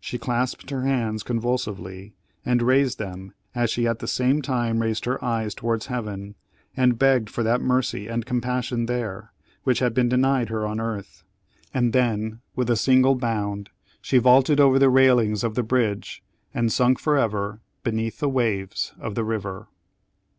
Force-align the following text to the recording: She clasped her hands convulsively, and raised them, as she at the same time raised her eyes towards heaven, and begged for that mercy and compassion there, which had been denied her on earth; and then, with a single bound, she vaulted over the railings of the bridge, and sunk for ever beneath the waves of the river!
She 0.00 0.16
clasped 0.16 0.70
her 0.70 0.84
hands 0.84 1.22
convulsively, 1.22 2.14
and 2.46 2.62
raised 2.62 2.98
them, 2.98 3.34
as 3.54 3.68
she 3.68 3.86
at 3.86 3.98
the 3.98 4.08
same 4.08 4.40
time 4.40 4.80
raised 4.80 5.04
her 5.04 5.22
eyes 5.22 5.54
towards 5.54 5.88
heaven, 5.88 6.34
and 6.74 6.98
begged 6.98 7.28
for 7.28 7.42
that 7.42 7.60
mercy 7.60 8.08
and 8.08 8.24
compassion 8.24 8.86
there, 8.86 9.34
which 9.64 9.80
had 9.80 9.92
been 9.92 10.08
denied 10.08 10.48
her 10.48 10.66
on 10.66 10.80
earth; 10.80 11.24
and 11.74 11.92
then, 11.92 12.40
with 12.54 12.70
a 12.70 12.74
single 12.76 13.16
bound, 13.16 13.68
she 14.00 14.16
vaulted 14.16 14.60
over 14.60 14.78
the 14.78 14.88
railings 14.88 15.44
of 15.44 15.56
the 15.56 15.62
bridge, 15.62 16.22
and 16.54 16.72
sunk 16.72 16.98
for 16.98 17.18
ever 17.18 17.60
beneath 17.82 18.18
the 18.18 18.30
waves 18.30 18.94
of 18.98 19.14
the 19.14 19.24
river! 19.24 19.68